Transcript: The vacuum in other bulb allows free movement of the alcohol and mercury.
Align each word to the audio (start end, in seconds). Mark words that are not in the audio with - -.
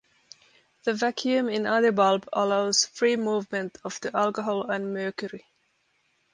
The 0.83 0.95
vacuum 0.95 1.47
in 1.47 1.67
other 1.67 1.91
bulb 1.91 2.27
allows 2.33 2.87
free 2.87 3.17
movement 3.17 3.77
of 3.83 3.99
the 4.01 4.17
alcohol 4.17 4.63
and 4.63 4.91
mercury. 4.95 5.45